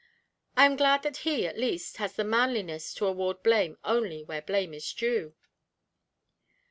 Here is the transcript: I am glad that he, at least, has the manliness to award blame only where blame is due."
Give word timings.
I 0.57 0.65
am 0.65 0.77
glad 0.77 1.03
that 1.03 1.17
he, 1.17 1.45
at 1.45 1.59
least, 1.59 1.97
has 1.97 2.13
the 2.15 2.23
manliness 2.23 2.91
to 2.95 3.05
award 3.05 3.43
blame 3.43 3.77
only 3.83 4.23
where 4.23 4.41
blame 4.41 4.73
is 4.73 4.91
due." 4.93 5.35